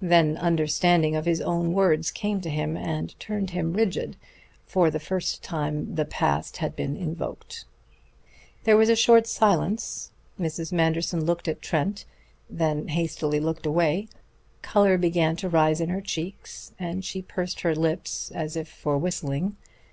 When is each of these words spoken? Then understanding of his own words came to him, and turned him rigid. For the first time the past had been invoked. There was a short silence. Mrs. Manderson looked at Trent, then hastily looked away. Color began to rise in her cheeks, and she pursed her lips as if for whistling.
Then 0.00 0.36
understanding 0.36 1.16
of 1.16 1.24
his 1.24 1.40
own 1.40 1.72
words 1.72 2.12
came 2.12 2.40
to 2.42 2.48
him, 2.50 2.76
and 2.76 3.18
turned 3.18 3.50
him 3.50 3.72
rigid. 3.72 4.16
For 4.64 4.92
the 4.92 5.00
first 5.00 5.42
time 5.42 5.96
the 5.96 6.04
past 6.04 6.58
had 6.58 6.76
been 6.76 6.96
invoked. 6.96 7.64
There 8.62 8.76
was 8.76 8.88
a 8.88 8.94
short 8.94 9.26
silence. 9.26 10.12
Mrs. 10.38 10.70
Manderson 10.70 11.24
looked 11.24 11.48
at 11.48 11.60
Trent, 11.62 12.04
then 12.48 12.86
hastily 12.86 13.40
looked 13.40 13.66
away. 13.66 14.06
Color 14.62 14.98
began 14.98 15.34
to 15.34 15.48
rise 15.48 15.80
in 15.80 15.88
her 15.88 16.00
cheeks, 16.00 16.70
and 16.78 17.04
she 17.04 17.20
pursed 17.20 17.62
her 17.62 17.74
lips 17.74 18.30
as 18.32 18.54
if 18.54 18.68
for 18.68 18.96
whistling. 18.96 19.56